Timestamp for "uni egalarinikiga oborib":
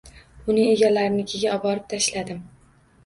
0.53-1.85